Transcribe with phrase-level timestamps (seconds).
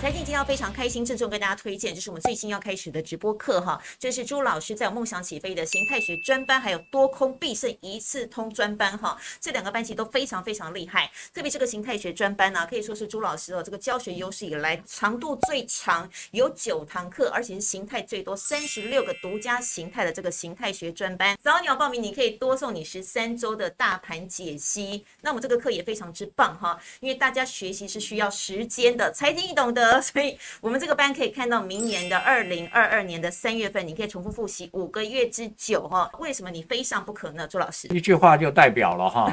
[0.00, 29.12] 财经今天要非常开心，郑重跟大家推荐，就是我们最新要开始的直播课哈，这是朱老师在梦想起飞的形态学专班，还有多空必胜一次通专班哈，这两个班级都非常非常厉害，特别这个形态学专班呢、可以说是朱老师哦这个教学优势以来长度最长，有九堂课，而且是形态最多三十六个独家形态的这个形态学专班，早鸟报名你可以多送你十三周的大盘解析，那么这个课也非常之棒哈，因为大家学习是需要时间的。
[29.12, 36.10] 财经易懂的，所以我们这个班可以看到明年的二零二二年的三月份，你可以重复复习五个月之久哈。
[36.18, 37.46] 为什么你非上不可呢？
[37.46, 39.32] 朱老师一句话就代表了哈，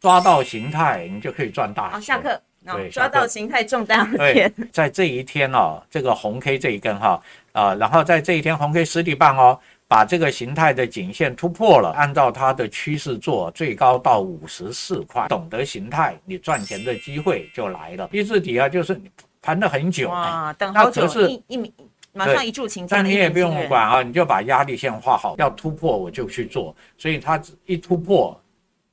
[0.00, 1.92] 抓到形态，你就可以赚大钱。
[1.92, 2.40] 好，下课。
[2.64, 4.52] 对，抓到形态赚大对。
[4.72, 9.58] 在这一天哦，这个红 K 这一根哈啊，然后在这一天红 K 实体棒哦。
[9.88, 15.28] 把这个形态的颈线突破了，按照它的趋势做，最高到五十四块。
[15.28, 18.08] 懂得形态，你赚钱的机会就来了。
[18.10, 19.08] 一字底啊，就是你
[19.46, 21.72] 盘了很久，哇，等好久，是一一
[22.12, 22.88] 马上一柱擎天。
[22.90, 26.74] 但你也不用管啊，你就把压力线画好，要突破我就去做。
[26.98, 28.36] 所以它一突破。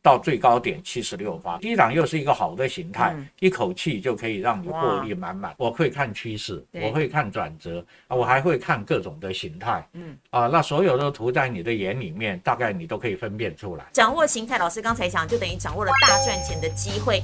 [0.03, 5.53] 到最高点七十六发，低档又是一个好的形态，嗯、一口气就可以让你获利满满。
[5.55, 13.85] 我会看趋势，我会看转折啊，我还会看各种的形态，嗯啊，那所有的图在你的眼里面，大概你都可以分辨出来。
[13.93, 17.23] 掌握形态，老师刚才讲，就等于掌握了大赚钱的机会。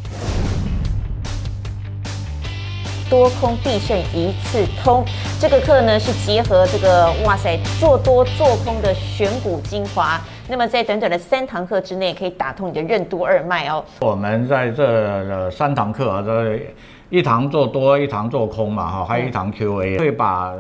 [3.09, 5.03] 多空必胜一次通，
[5.39, 10.21] 这个课呢是结合这个哇塞做多做空的选股精华。
[10.47, 13.83] 那么在短短的三堂课之内，可以打通你的任督二脉哦。
[14.01, 16.59] 我们在这三堂课啊，这
[17.09, 20.53] 一堂做多，一堂做空嘛，哈，还有一堂 Q&A，会把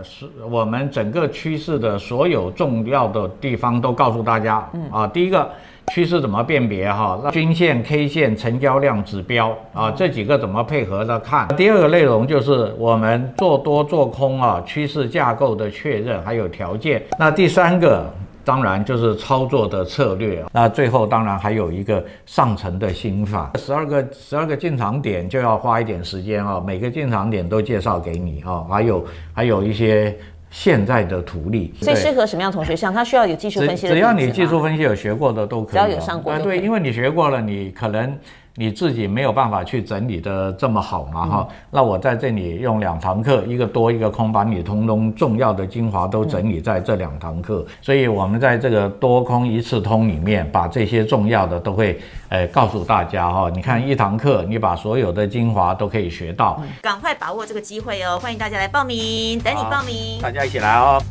[0.49, 4.67] 我们整个趋势的所有重要的地方都告诉大家。
[4.73, 5.47] 嗯啊，第一个
[5.91, 7.19] 趋势怎么辨别哈？
[7.23, 11.47] 那均线、K 线、成交量指标啊，这几个怎么配合着看？
[11.55, 17.01] 第二个内容就是我们做多做空啊，趋势架构的确认还有条件。
[17.17, 18.05] 那第三个。
[18.45, 23.51] 当然就是操作的策略，那最后当然还有一个上层的心法。
[23.59, 30.17] 十二个十二个进场点就要花一点时间啊，每个进场点都介绍给你啊，还有还有一些
[30.49, 31.73] 现在的图例。
[31.81, 32.93] 最适合什么样同学上？
[32.93, 33.93] 他需要有技术分析的。
[33.93, 35.71] 只要你技术分析有学过的都可以。
[35.71, 36.37] 只要有上过。
[36.39, 38.17] 对，因为你学过了，你可能。
[38.55, 41.47] 你自己没有办法去整理的这么好嘛哈？
[41.71, 47.65] 那我在这里用两堂课，一个多一个空，把你通通重要的精华都整理在这两堂课。
[47.81, 53.49] 所以我们在这个多空一次通里面，把这些重要的都会呃告诉大家哈。
[53.53, 56.61] 你看一堂课，你把所有的精华都可以学到。
[56.81, 58.19] 赶快把握这个机会哦！
[58.19, 61.01] 欢迎大家来报名，等你报名，大家一起来哦。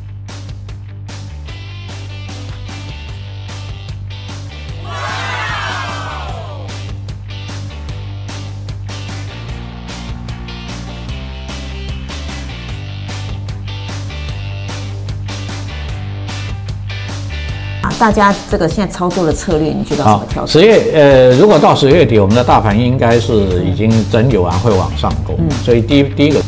[17.98, 20.62] 大家这个现在操作的策略，你觉得怎么调整？
[20.62, 25.34] 十月呃，如果到十月底，我们的大盘应该是已经整理完，会往上攻。
[25.38, 26.40] 嗯，所以第一第一个，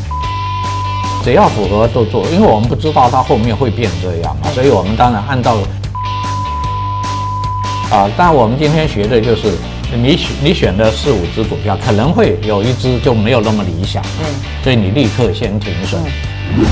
[1.25, 5.57] 只要符合都做，因为我们不知道它后面会变这样嘛，所以我们当然按照
[7.91, 9.51] 啊，但我们今天学的就是
[9.93, 14.25] 你选你选的四五只股票，可能会有一只就没有那么理想，嗯，
[14.63, 16.01] 所以你立刻先停损。
[16.55, 16.65] 嗯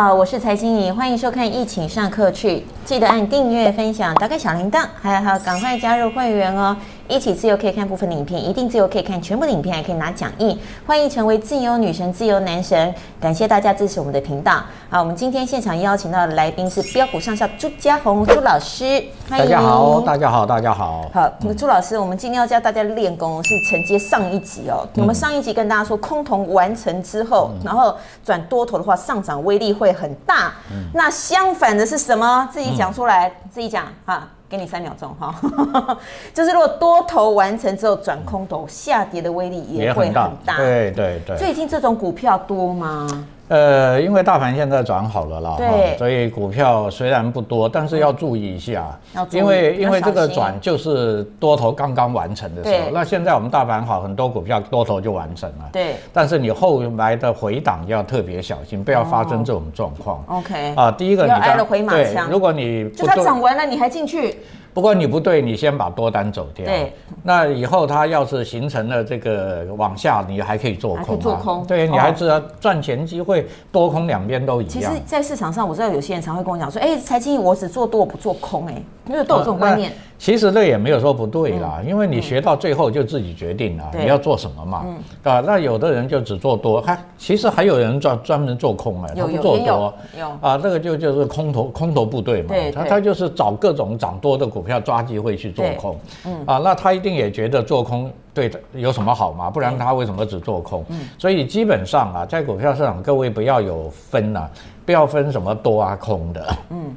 [0.00, 2.50] 好，我是财经怡，欢迎收看《疫情上课去》，
[2.84, 6.76] 记得按订阅、分享、打开小铃铛，还有还有赶快加入会员哦。
[7.08, 10.60] 一起自由可以看部分的影片，一定自由可以看全部的影片，还可以拿奖励。
[10.86, 14.62] 欢迎成为自由女神、自由男神，感谢大家支持我们的频道。
[14.90, 19.46] 好，我们今天现场邀请到的来宾是标股上校朱家宏朱老师，欢迎。
[19.46, 21.10] 大家好，大家好，大家好。
[21.14, 24.86] 好，朱老师，我们今天要教大家练功，是承接上一集哦。
[24.96, 30.52] 我们上一集跟大家说，空头完成之后，然后转多头的话，上涨威力会很大。
[30.92, 32.46] 那相反的是什么？
[32.52, 34.28] 自己讲出来，自己讲哈。
[34.48, 35.34] 给你三秒钟哈，
[36.32, 40.24] 就是如果多头完成之后转空头，下跌的威力也会很大。
[40.24, 41.36] 很大对对对。
[41.36, 43.26] 最近这种股票多吗？
[43.48, 52.90] 呃，因为大盘现在转好了啦，对，所以股票虽然不多，但是要注意一下，嗯、因为因为这个转就是多头刚刚完成的时候。
[52.92, 55.70] 那现在我们大盘好，很多股票多头就完成了。
[55.72, 55.96] 对。
[56.12, 60.22] 但是你后来的回档要特别小心，不要发生这种状况。
[60.28, 60.74] OK。
[60.76, 62.26] 啊，第一个你要挨了回马枪。
[62.26, 64.38] 对，如果你就它涨完了，你还进去？
[64.78, 66.64] 不过你不对，你先把多单走掉。
[66.64, 66.92] 对。
[67.24, 71.18] 那以后它要是形成了这个往下，你还可以做空。
[71.18, 71.66] 做空。
[71.66, 74.72] 对，你还知道赚钱机会，多空两边都一样。
[74.72, 79.90] 其实，在市场上，我知道有些人常会跟我讲说：“哎，财经我只做多，我不做空。”哎，因为都有这种观念。
[80.18, 84.84] 其实这也没有说不对啦，因为你学到最后就自己决定了你要做什么嘛。
[85.22, 89.94] 啊，那有的人就只做多，还其实还有人专专门做空哎，他不做多。
[90.18, 90.28] 有。
[90.40, 92.54] 啊，这个就就是空头空头部队嘛。
[92.74, 95.96] 他他就是找各种涨多的股票抓机会去做空。
[96.26, 96.44] 嗯。
[96.46, 99.48] 啊，那他一定也觉得做空对有什么好嘛？
[99.48, 100.84] 不然他为什么只做空？
[100.88, 101.08] 嗯。
[101.16, 104.48] 所以基本上啊，在股票市场，各位不要有分呐，
[104.84, 106.56] 不要分什么多啊空的。
[106.70, 106.92] 嗯。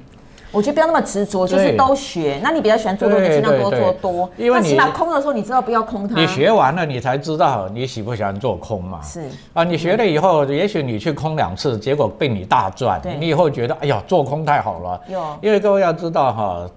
[0.51, 2.39] 我觉得不要那么执着，就是都学。
[2.44, 4.30] 那你比较喜欢做多，你尽量多做多。
[4.38, 6.19] 因为你起码空的时候，你知道不要空它。
[6.19, 9.01] 你学完了，你才知道你喜不喜欢做空嘛。
[9.01, 13.01] 是啊，你学了以后，也许你去空两次，结果被你大赚。
[13.19, 15.01] 你以后觉得，哎呀，做空太好了。
[15.07, 15.21] 有。
[15.42, 16.69] 因为各位要知道哈，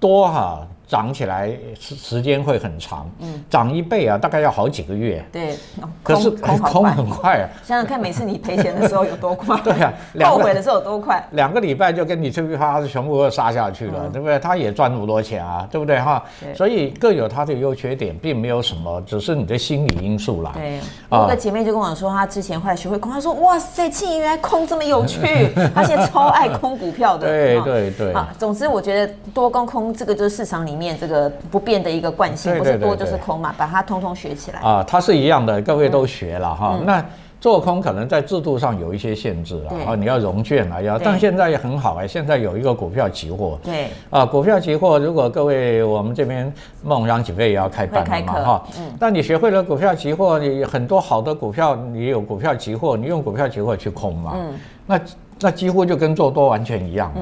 [0.00, 0.66] 多哈。
[0.90, 1.48] 涨起来
[1.78, 5.24] 时时间会很长，嗯，涨一倍啊，大概要好几个月。
[5.30, 5.56] 对，
[6.02, 7.46] 可是空空很快啊。
[7.64, 9.56] 想想看，每次你赔钱的时候有多快？
[9.62, 9.92] 对啊，
[10.28, 11.24] 后悔的时候有多快？
[11.30, 14.36] 两个礼拜就跟你这批发全部都杀下去了，对不对？
[14.40, 16.20] 他也赚那么多钱啊，对不对哈？
[16.56, 20.50] 所以各有他的优缺点，并没有什么，只是你的心理因素啦。
[20.54, 25.20] 对，我个姐妹就跟我说，她之前后来学会空，她说哇塞，青原来空这么有趣，
[25.72, 27.28] 她现在超爱空股票的。
[27.28, 28.12] 对对对。
[28.12, 30.96] 好，总之我觉得多空空这个就是市场里面。
[30.98, 34.60] 这个不变的一个惯性，不是多就是空嘛，把它通通学起来。
[34.60, 36.78] 啊，它是一样的，各位都学了哈。
[36.84, 37.04] 那
[37.40, 43.88] 做空可能在制度上有一些限制了啊，你要融券啊，要，但现在也很好哎，现在有一个股票期货，对。
[44.10, 54.54] 啊，股票期货，如果各位我们这边梦想起飞也要开办了嘛哈，嗯，但你学会了股票期货，你很多好的股票，你有股票期货，你用股票期货去空嘛，嗯，
[54.86, 55.00] 那
[55.40, 57.20] 那几乎就跟做多完全一样了。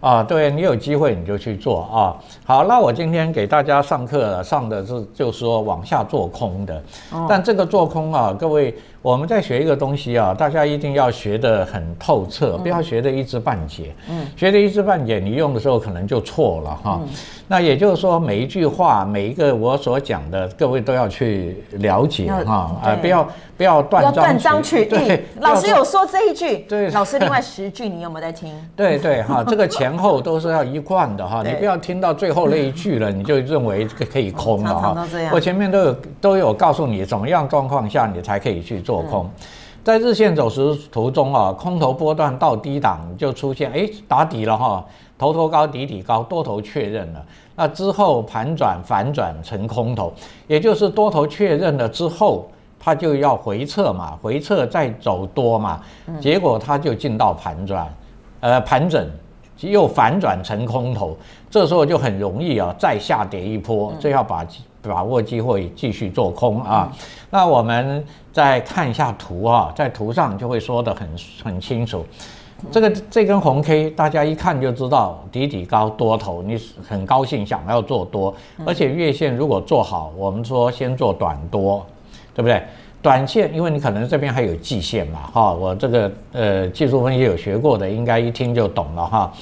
[0.00, 2.16] 啊，对，你有机会你就去做啊。
[2.44, 6.82] 好，那我今天给大家上课上的是就是说往下做空的，
[7.28, 8.74] 但这个做空啊，各位。
[9.02, 13.94] 我们在学一个东西啊，大家一定要学得很透彻，不要学得一知半解。
[14.10, 17.00] 嗯，学得一知半解，你用的时候可能就错了哈。
[17.50, 22.70] 那也就是说，每一句话，每一个我所讲的，各位都要去了解哈。
[22.80, 25.18] 啊，不要不要断断章取义。
[25.40, 26.58] 老师有说这一句。
[26.68, 28.54] 对，老师另外十句你有没有在听？
[28.76, 31.42] 对对哈，这个前后都是要一贯的哈。
[31.44, 35.08] 你不要听到最后那一句了，你就认为可以空了哈。
[35.32, 38.90] 我前面都有都有告诉你，怎么样状况下你才可以去做。
[38.90, 39.30] 做空，
[39.90, 44.84] 在日线走势图中啊，空头波段到低档就出现，哎，打底了哈，
[45.18, 47.20] 头头高底底高，多头确认了。
[47.56, 50.12] 那之后盘转反转成空头，
[50.46, 52.48] 也就是多头确认了之后，
[52.78, 55.80] 它就要回撤嘛，回撤再走多嘛，
[56.20, 57.92] 结果它就进到盘转，
[58.38, 59.04] 呃，盘整
[59.58, 61.16] 又反转成空头，
[61.50, 64.46] 这时候就很容易啊，再下跌一波，最好把。
[64.82, 66.90] 把握机会继续做空啊！
[67.30, 71.08] 那我们再看一下图啊，在图上就会说得很
[71.44, 72.04] 很清楚。
[72.70, 78.34] 这个这根红 K，大家一看就知道底底高多头，你很高兴想要做多，
[78.66, 81.84] 而且月线如果做好，我们说先做短多，
[82.34, 82.62] 对不对？
[83.02, 89.32] 短线，因为你可能这边还有季线嘛，哈，我这个呃技术分析有学过的，应该一听就懂了哈。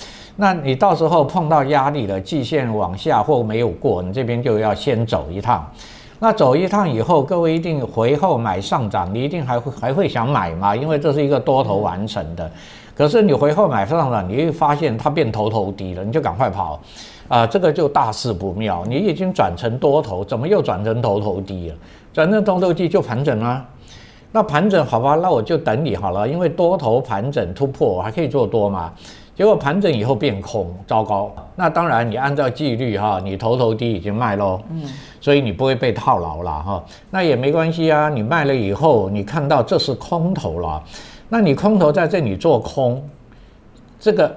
[0.40, 5.68] 那你到时候碰到压力了，季线往下或没有过，你这边就要先走一趟。
[6.20, 10.76] 那走一趟以后，各位一定回后买上涨，你一定还会还会想买嘛？
[10.76, 12.48] 因为这是一个多头完成的。
[12.94, 16.80] 可是你回后买上涨，你会发现它变头头低了，你就赶快跑
[17.26, 17.44] 啊！
[17.44, 21.74] 这个就大事不妙，你已经转成多头，怎么又转成头头低了？
[22.12, 23.64] 转成头头低就盘整了。
[24.30, 28.92] 那盘整好吧，那我就等你好了，因为多头盘整突破，我还可以做多嘛。
[29.38, 31.32] 结果盘整以后变空，糟糕。
[31.54, 34.82] 那当然，你按照纪律哈，你头头低已经卖喽，嗯，
[35.20, 36.84] 所以你不会被套牢了哈。
[37.08, 40.82] 那也没关系啊，你卖了以后，你看到这是空头了，
[41.28, 43.00] 那你空头在这里做空，
[44.00, 44.34] 这个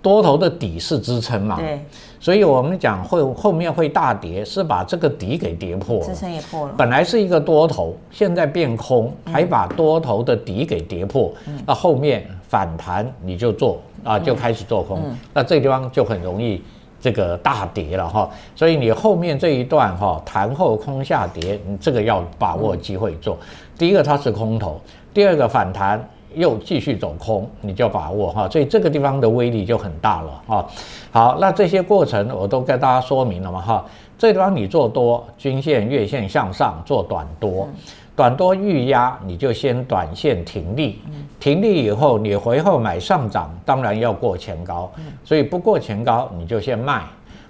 [0.00, 1.56] 多头的底是支撑嘛？
[1.56, 1.78] 对。
[2.18, 6.74] 所以我们讲会后面会大跌，是把这个底给跌破了，支撑也破了。
[6.74, 13.80] 本来是一个多头，现在变空，还把多头的底给跌破，嗯，那后面反弹你就做。
[14.04, 15.02] 啊，就开始做空，
[15.34, 16.62] 那这个地方就很容易
[17.00, 18.30] 这个大跌了哈。
[18.54, 23.36] 所以你后面这一段哈，弹后空下跌，你这个要把握机会做。
[23.40, 24.80] 嗯、第一个它是空头，
[25.12, 28.48] 第二个反弹又继续走空，你就把握哈。
[28.48, 30.66] 所以这个地方的威力就很大了哈。
[31.10, 33.84] 好，那这些过程我都跟大家说明了嘛哈。
[34.16, 37.68] 这地方你做多，均线、月线向上做短多。
[37.70, 37.74] 嗯
[38.18, 40.98] 短多预压，你就先短线停利，
[41.38, 44.90] 停利以后你回后买上涨，当然要过前高，
[45.22, 47.04] 所以不过前高你就先卖，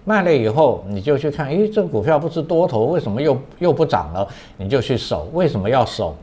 [0.04, 4.28] 卖了以后你就去看，诶，这个股票不是多头，为什么又又不涨了？
[4.58, 6.14] 你就去守，为什么要守？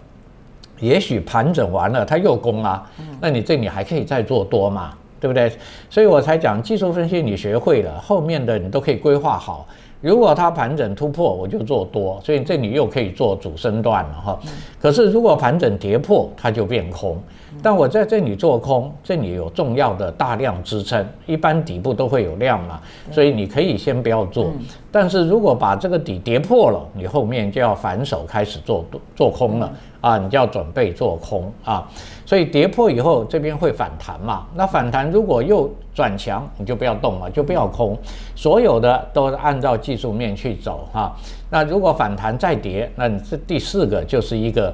[0.79, 2.89] 也许盘整完了，它又攻啊，
[3.22, 5.51] 那你这里还可以再做多嘛，对不对？
[5.89, 9.67] 所以我才讲技术分析，你学会了，后面的你都可以规划好。
[10.01, 14.39] 如果它盘整突破，我就做多，所以这里又可以做主升段了哈。
[14.79, 17.17] 可是如果盘整跌破，它就变空。
[17.62, 22.80] 但我在这里做空，这里有重要的大量支撑，一般底部都会有量嘛，
[23.12, 24.52] 所以你可以先不要做。
[24.92, 28.86] 但是如果把这个底跌破了，你后面就要反手开始做
[29.16, 31.90] 做空了啊，你就要准备做空啊。
[32.26, 34.46] 所以跌破以后，这边会反弹嘛？
[34.56, 37.98] 那反弹如果又转强，你就不要动了，就不要空。
[38.36, 41.16] 所有的都是按照技术面去走哈。
[41.50, 44.74] 那如果反弹再跌，那你这第四个就是一个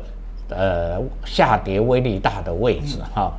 [0.51, 3.31] 呃下跌威力大的位置哈。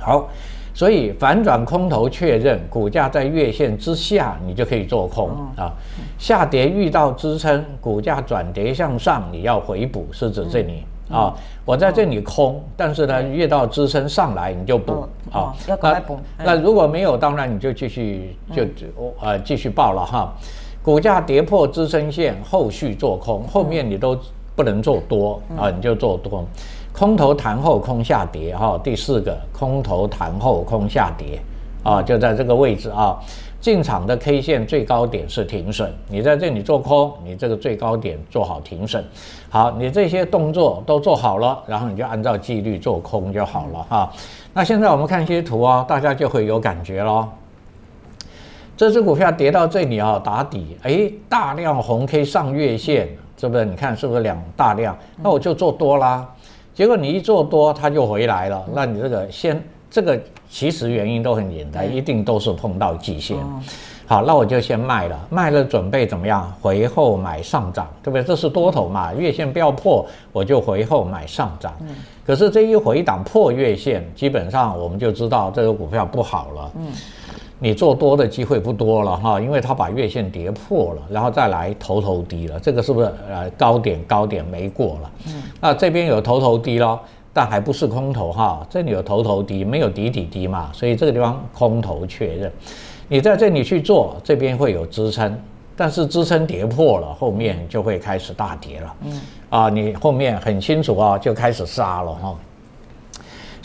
[0.00, 0.28] 好，
[0.72, 5.72] 所以反转空头确认，股价在月线之下，你就可以做空啊。
[6.18, 10.84] 下跌遇到支撑，股价转跌向上，你要回补，是指这里。
[11.10, 15.54] 啊，我在这里空，但是呢，遇到支撑上来你就补啊。
[15.66, 16.18] 要赶快补。
[16.36, 18.62] 那如果没有，当然你就继续就
[19.18, 20.34] 呃继续报了哈。
[20.82, 24.14] 股价跌破支撑线，后续做空，后面你都
[24.58, 26.44] 不能做多啊，你就做多。
[26.92, 31.38] 空头弹后空下跌哈，第四个空头弹后空下跌
[31.84, 33.16] 啊，就在这个位置啊。
[33.60, 39.04] 进场的 K 线最高点是停损，你在这里做空，你这个最高点做好停损，
[39.48, 44.12] 好，你这些动作都做好了，然后你就按照纪律做空就好了哈。
[44.52, 47.28] 那现在我们看一些图啊，大家就会有感觉咯。
[48.76, 53.64] 这只股票跌到这里啊，打底，哎，大量红 K 上月线，是不是？
[53.64, 54.96] 你看是不是两大量？
[55.22, 56.28] 那我就做多啦。
[56.74, 59.62] 结果你一做多，它就回来了，那你这个先。
[59.90, 63.38] 这个其实原因都很简单，一定都是碰到季线。
[64.06, 66.52] 好，那我就先卖了，卖了准备怎么样？
[66.60, 68.22] 回后买上涨，对不对？
[68.22, 71.72] 这是多头嘛，月线不要破，我就回后买上涨。
[72.26, 76.72] 可是这一回档破月线，基本上我们就知道这个股票不好了。
[77.58, 85.10] 你做多的机会不多了哈，因为它把月线跌破了，然后再来头头低了，这个是不是呃高点高点没过了？
[85.26, 87.00] 嗯那这边有头头低咯。
[87.30, 92.50] 但还不是空头哈，这里有头头低，没有底底低嘛，所以这个地方空头确认。
[93.06, 95.38] 你在这里去做，这边会有支撑，
[95.76, 98.96] 但是支撑跌破了，后面就会开始大跌了。
[99.04, 102.34] 嗯，啊，你后面很清楚啊，就开始杀了哈。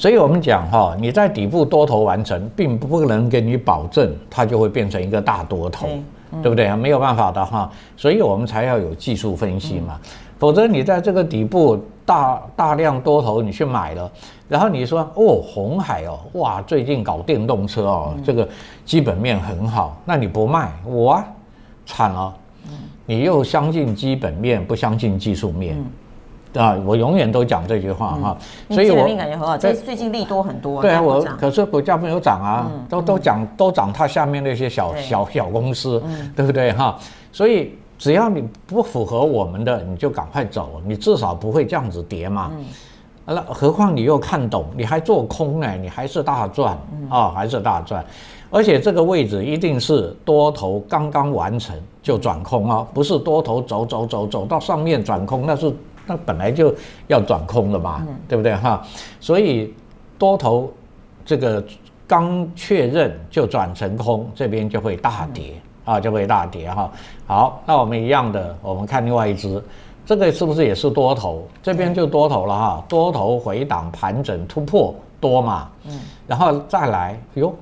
[0.04, 5.88] 所以我们讲哈，你在底部多头完成，并不能给你保证它就会变成一个大多头，
[6.42, 6.66] 对不对？
[6.66, 6.76] 啊？
[6.76, 9.98] 没有办法的哈，所以我们才要有技术分析嘛。
[10.38, 14.12] 否则你在这个底部大大量多头你去买了，
[14.50, 18.46] 然后你说哦，红海哦，哇，最近搞电动车哦，这个
[18.84, 21.26] 基本面很好，那你不卖我啊，
[21.86, 22.34] 惨了，
[23.06, 25.82] 你又相信基本面不相信技术面，
[26.56, 28.38] 啊，我永远都讲这句话哈，
[28.70, 36.02] 所以我感觉很好，这最近利多很多，对啊，我可是股价没有涨啊，都都涨都涨，它下面那些小小小公司，
[36.36, 36.98] 对不对哈？
[37.32, 37.74] 所以。
[38.00, 42.52] 只要你不符合我们的，你就赶快走，你至少不会这样子跌嘛。
[43.26, 48.04] 那何况你又看懂，你还做空呢，你还是大赚啊，还是大赚。
[48.50, 55.74] 而且这个位置一定是多头刚刚完成就转空啊，不是多头走走走走到上面转空，那是
[56.06, 56.74] 那本来就
[57.08, 58.82] 要转空了嘛，对不对哈？
[59.20, 59.74] 所以
[60.18, 60.72] 多头
[61.26, 61.64] 这个
[62.08, 65.54] 刚确认就转成空，这边就会大跌。
[65.86, 66.90] 啊，就会大跌哈。
[67.28, 69.62] 好，那我们一样的，我们看另外一只，
[70.06, 71.46] 这个是不是也是多头？
[71.62, 77.54] 这边就多头了哈，多头回档盘整突破多嘛，嗯，然后再来，哟，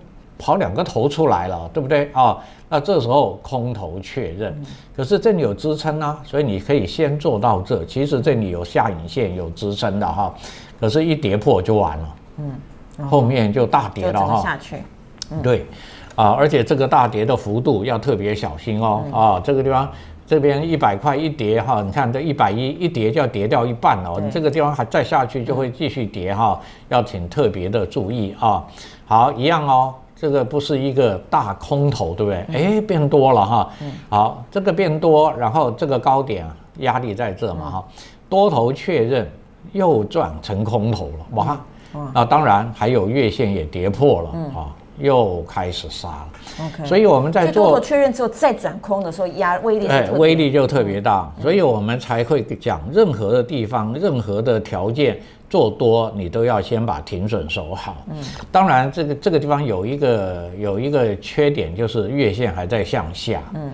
[0.41, 2.37] 跑两个头出来了，对不对啊？
[2.67, 4.59] 那这时候空头确认，
[4.95, 7.85] 可是这里有支撑啊，所以你可以先做到这。
[7.85, 10.33] 其实这里有下影线有支撑的哈，
[10.79, 14.77] 可是一跌破就完了，嗯，后面就大跌了哈，下去，
[15.43, 15.65] 对。
[16.15, 19.03] 啊，而且这个大跌的幅度要特别小心哦。
[19.13, 19.89] 啊，这个地方
[20.27, 24.19] 这边一百块一跌哈，你看这一百一一跌就要跌掉一半哦。
[24.21, 28.61] 你这个地方还再下去就会继续跌哈，要请特别的注意啊。
[29.05, 32.45] 好，一样哦，这个不是一个大空头，对不对？
[32.53, 33.69] 哎，变多了哈。
[34.07, 36.45] 好，这个变多，然后这个高点
[36.77, 37.87] 压力在这嘛哈，
[38.29, 39.27] 多头确认
[39.71, 41.59] 又转成空头了哇。
[42.13, 44.69] 那，当然还有月线也跌破了啊。
[44.99, 46.29] 又开始杀了。
[46.59, 55.19] OK，所以我们在做确认之后再转空的时候，压威力哎，威力就特别大，所以我们才会讲，任何的地方、任何的条件
[55.49, 57.97] 做多，你都要先把停损守好。
[58.09, 58.17] 嗯，
[58.51, 63.41] 当然这个这个地方有一个有一个缺点，就是月线还在向下。
[63.53, 63.71] 嗯，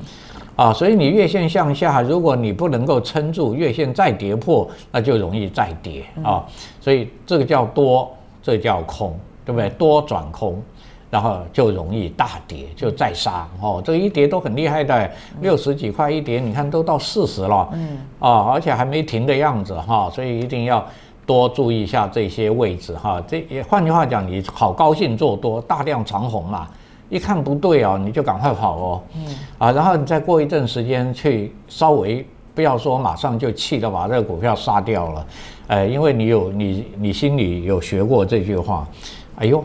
[0.55, 6.45] 啊，所以你月线向下，如果你不能够撑住，月线再跌破，那就容易再跌啊。
[6.79, 9.69] 所以这个叫多，这个叫空，对不对？
[9.71, 10.61] 多转空。
[11.09, 13.81] 然后就容易大跌，就再杀哦。
[13.83, 15.09] 这一跌都很厉害的，
[15.39, 20.85] 六十几块一跌，你看都到四十了，嗯啊，而且还没停的样子哈，所以一定要
[21.25, 23.23] 多注意一下这些位置哈。
[23.25, 26.67] 这也换句话讲，你好高兴做多，大量长红嘛，
[27.07, 35.25] 一看不对哦，你就赶快跑哦，嗯啊，然后你再过一阵时间去稍微不要说马上就气的把这个股票杀掉了，
[35.67, 38.85] 呃，因为你有你你心里有学过这句话，
[39.37, 39.63] 哎呦。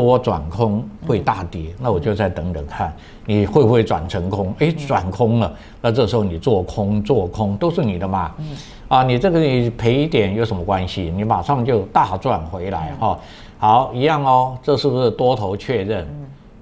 [0.00, 2.94] 多转空会大跌，那我就再等等看，
[3.26, 4.54] 你会不会转成空？
[4.60, 8.32] 哎，转空了，那这时候你做空做空都是你的嘛。
[8.86, 11.12] 啊，你这个你赔一点有什么关系？
[11.16, 13.18] 你马上就大赚回来哈。
[13.58, 16.06] 好，一样哦，这是不是多头确认？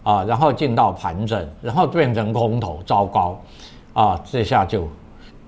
[0.03, 3.39] 啊，然后进到盘整，然后变成空头，糟糕，
[3.93, 4.89] 啊，这下就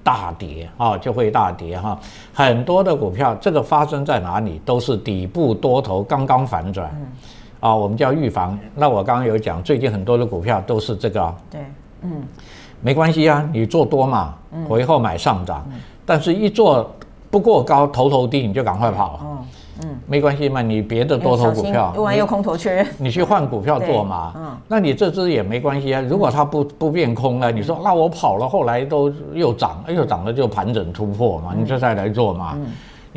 [0.02, 1.98] 大跌啊，就会大跌哈。
[2.34, 4.60] 很多的股票，这个发生在哪里？
[4.62, 6.90] 都是底部多头刚刚反转。
[7.60, 8.58] 啊，我们叫预防。
[8.74, 11.34] 那我刚刚有讲，最近很多的股票都是这个。
[11.50, 11.60] 对，
[12.02, 12.22] 嗯，
[12.80, 14.34] 没关系啊，你做多嘛，
[14.68, 15.66] 回后买上涨。
[15.72, 16.88] 嗯、但是，一做
[17.30, 19.20] 不过高，头头低，你就赶快跑。
[19.22, 19.38] 嗯
[19.84, 24.32] 嗯，没关系嘛，你别的多头股票，又完又空头确认，你去换股票做嘛。
[24.36, 26.00] 嗯，那你这支也没关系啊。
[26.00, 32.54] 如果它不不变空了，你说那我跑了，后来都又涨，又涨了就盘整突破嘛，你就再来做嘛。
[32.56, 32.66] 嗯。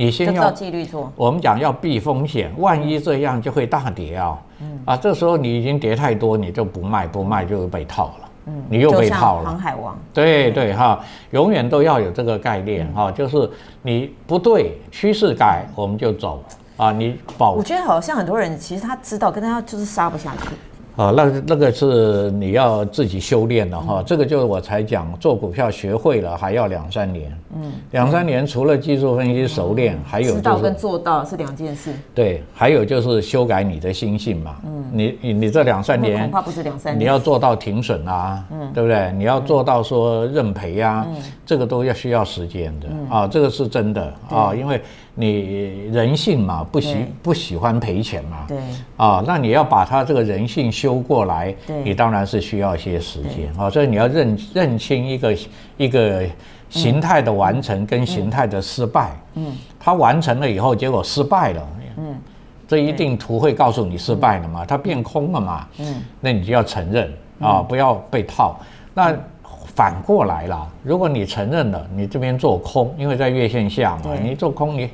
[0.04, 4.36] 你先要纪律做，我们讲要避风险，万一这样就会大跌啊！
[4.60, 8.30] 嗯啊，这时候你已经跌太多，你就不卖，不卖就被套了。
[8.48, 9.46] 嗯，你又被套了。
[9.46, 9.96] 航海王。
[10.12, 13.48] 对对哈，永远都要有这个概念哈，就是
[13.84, 16.44] 你不对，趋势改我们就走
[16.78, 16.92] 啊。
[16.92, 20.56] 你保，我觉得好像很多人其实他知道，跟他就是杀不下去。
[20.96, 31.94] 啊，那那个是你要自己修炼的哈，这个就是我才讲做股票学会了还要两三年，嗯，两三年除了技术分析熟练，还有知道跟做到是两件事。
[32.14, 39.12] 对，还有就是修改你的心性嘛，嗯，你你你这两三年恐怕不是两三年，你要做到停损啊，嗯，对不对？
[39.14, 41.08] 你要做到说认赔啊，
[41.46, 42.88] 这个都要需要时间的。
[43.10, 44.82] 啊，这个是真的啊，因为。
[45.14, 48.46] 你人性嘛，不喜不喜欢赔钱嘛？
[48.48, 48.58] 对
[48.98, 53.70] 啊，那你要把他这个人性修过来，对你当然是需要一些时间啊。
[53.70, 55.38] 所以你要认认清一个
[55.78, 56.24] 一个
[56.70, 59.12] 形态的完成跟形态的失败。
[59.36, 61.68] 嗯，他完成了以后，结果失败了。
[61.98, 62.16] 嗯，
[62.66, 64.66] 这一定图会告诉你失败了嘛？
[64.66, 65.68] 它变空了嘛？
[65.80, 68.58] 嗯，那你就要承认啊，不要被套。
[68.94, 69.14] 那
[69.74, 74.90] 反过来了，如果你承认了，你这边做空，因为在月线下嘛，你做空你，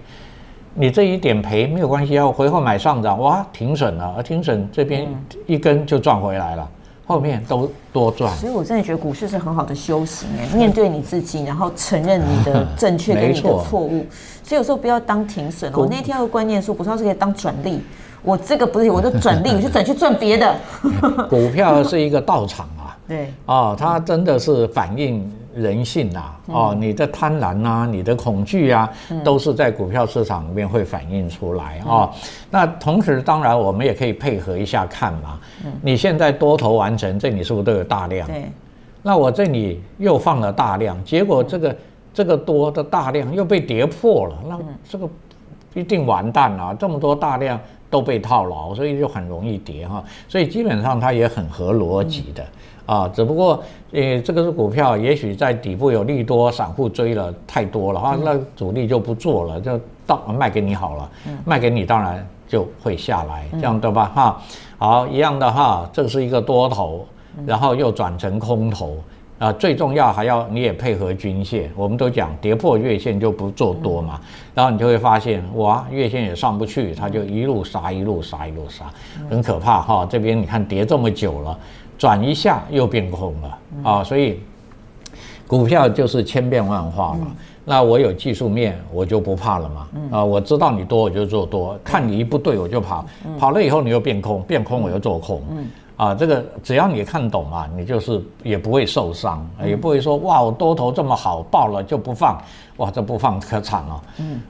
[0.75, 5.07] 你这一点赔没有关系，要回后买上涨，哇，停损了，而停损这边
[5.45, 6.69] 一根就赚回来了，
[7.05, 8.31] 后面都多赚。
[8.35, 14.05] 所以我真的觉得股市是很好的修行哎，面对你自己，然后承认你的 正确跟你的错误，
[14.43, 15.71] 所以有时候不要当停损。
[15.73, 17.81] 我那天有个观念说，不是说是可以当转利，
[18.21, 20.55] 我这个不是，我就转利，我就转去赚别的。
[21.29, 22.69] 股票是一个道场。
[23.07, 28.91] 对哦，它真的是反映人性呐、啊，哦，你的贪婪啊，你的恐惧啊，
[29.23, 32.09] 都是在股票市场里面会反映出来啊、哦。
[32.51, 35.39] 那同时，当然我们也可以配合一下看嘛。
[35.81, 38.27] 你现在多头完成，这里是不是都有大量？
[38.27, 38.45] 对。
[39.01, 41.75] 那我这里又放了大量，结果这个
[42.13, 45.09] 这个多的大量又被跌破了，那这个
[45.73, 46.75] 一定完蛋了。
[46.75, 47.57] 这么多大量
[47.89, 50.03] 都被套牢，所以就很容易跌哈。
[50.27, 52.45] 所以基本上它也很合逻辑的。
[52.87, 61.09] 啊，只不过，呃，这个是股票，也许在底部有利多，散户追了太多了哈，那主力就不做了，就到卖给你好了，
[61.43, 64.11] 卖给你当然就会下来，这样对吧？
[64.15, 64.41] 哈，
[64.77, 67.05] 好，一样的哈，这是一个多头，
[67.45, 68.95] 然后又转成空头，
[69.37, 74.17] 啊，最重要还要你也配合均线，我们都讲跌破月线就不做多嘛，
[74.55, 78.85] 然后你就会发现哇，月线也上不去，它就一路杀一路杀一路杀，
[79.29, 81.59] 很可怕哈，这边你看跌这么久了。
[81.97, 84.39] 转一下又变空了啊，所以
[85.47, 87.27] 股票就是千变万化嘛。
[87.69, 89.87] 那我有技术面，我就不怕了嘛。
[90.11, 93.05] 啊，我知道你多，我就做多；看你一不对，我就跑。
[93.37, 95.41] 跑了以后你又变空，变空我又做空。
[95.97, 102.41] 啊，这个只要你看懂嘛，你就是也不会受伤，也不会说哇，我多头这么好，爆了就不放，
[102.77, 104.01] 哇，这不放可惨了。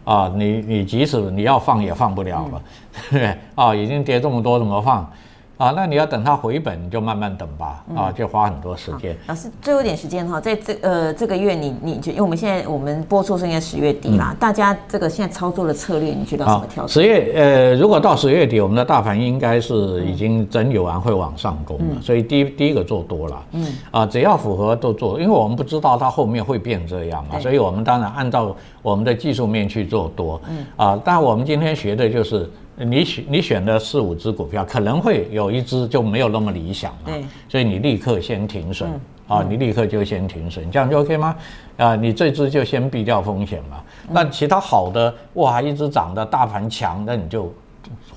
[0.04, 2.62] 啊，你你即使你要放也放不了了，
[3.10, 3.38] 对不对？
[3.56, 5.10] 啊，已经跌这么多，怎么放？
[5.58, 9.18] 啊，那你要等它回本，你就慢慢等吧，啊，就花很多时间。
[9.26, 16.90] 老师，最后一点时间哈，在这呃这个月你，你因为我们现在我们播出是应该十月底啦，嗯、大家这个现在操作的策略，你觉得怎么调整？
[16.90, 23.68] 十月呃，如果到十月底，我们的大盘应该是已经整理完会往上攻了，嗯、所以第一第一个做多了，嗯。
[23.90, 30.66] 啊，只要符合都做，因为我们不知道它后面会变这样嘛，所以我们当然按照我们的技术面去做多，嗯。
[30.76, 32.48] 啊，但我们今天学的就是。
[32.80, 38.88] 你选你选的四五只股票，可能会有一只就没有那么理想了，对，所以你立刻先停损，
[39.28, 41.36] 啊，你立刻就先停损，这样就 OK 吗？
[41.78, 43.84] 啊，你这只就先避掉风险嘛。
[44.10, 47.52] 那其他好的，哇，一直涨的大盘强，那你就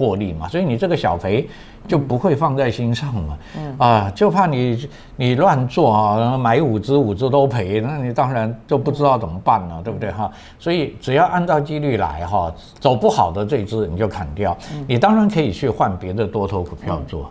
[0.00, 0.48] 获利嘛。
[0.48, 1.46] 所以你这个小赔。
[1.88, 4.86] 就不会放在心上嘛，嗯啊，就怕你
[5.16, 10.30] 你乱做啊，买五只五只都赔，那你当然就不知道怎么办了，对不对哈？
[10.58, 14.54] 所以只要按照几率来哈，走不好的这只你就砍掉，
[14.86, 17.30] 你当然可以去换别的多头股票做。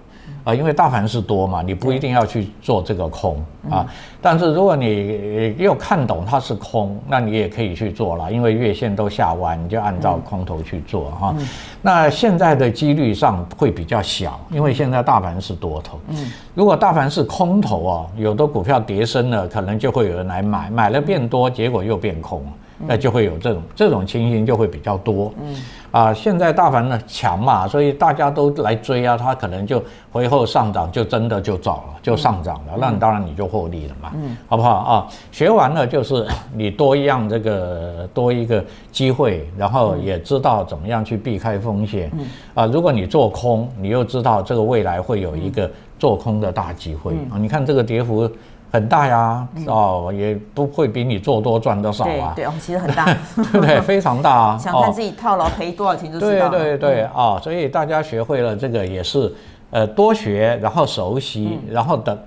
[0.49, 3.85] 啊，因为大盘是多嘛，你不一定要去做这个空啊。
[4.21, 11.35] 但是如果你又看懂它是空，那你也可以去做了，因为月线都下弯，你就按照空头去做哈。
[11.81, 15.99] 那现在的几率上会比较小，因为现在大盘是多头。
[16.09, 22.43] 嗯，如果大盘是空头啊，有的股票跌升了，可能就会有人来买，买了变多，结果又变空。
[22.87, 25.55] 那就会有这种这种情形就会比较多，嗯
[25.91, 35.07] 啊，现在大盘呢强嘛，所以大家都来追啊，它可能就回后上涨就真的就涨了，就上涨了，那你当然你就获利了嘛，嗯，好不好啊？
[35.31, 48.29] 学完了就是 你多一样这个多一个机会，然后也知道怎么样去避开风险，嗯啊，如果你做空，你又知道这个未来会有一个做空的大机会啊，你看这个跌幅。
[48.71, 52.33] 很大呀，哦，也不会比你做多赚的少啊。
[52.35, 53.81] 对对哦，其实很大，对 不对？
[53.81, 54.57] 非常大啊。
[54.61, 56.49] 想看自己套牢赔多少钱就知道了。
[56.51, 59.33] 对对对啊，所以大家学会了这个也是，
[59.71, 62.17] 呃，多学，然后熟悉，然后等，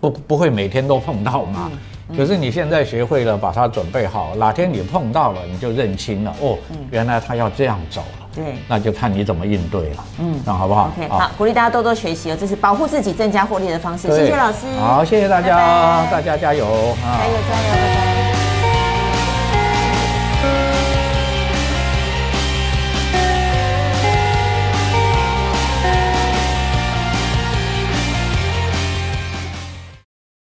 [0.00, 1.70] 不不会每天都碰到嘛。
[2.16, 6.56] 可是你现在学会了，把它准备好，哪天你碰到了，你就认清了哦，
[6.90, 8.02] 原来他要这样走。
[8.34, 10.04] 对，那就看你怎么应对了。
[10.18, 14.08] 嗯，那好不好？OK，好，鼓励大家多多学习哦，这是保护自己、增加获利的方式。
[14.08, 14.66] 谢谢老师。
[14.80, 16.64] 好，谢谢大家，大家加油！
[17.02, 18.41] 加油加油，拜拜。